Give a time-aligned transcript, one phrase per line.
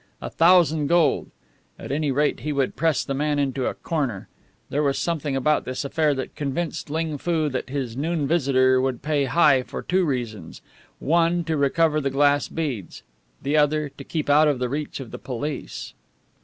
[0.19, 1.29] A thousand gold!
[1.77, 4.29] At any rate, he would press the man into a corner.
[4.71, 9.03] There was something about this affair that convinced Ling Foo that his noon visitor would
[9.03, 10.63] pay high for two reasons:
[10.97, 13.03] one, to recover the glass beads;
[13.43, 15.93] the other, to keep out of the reach of the police.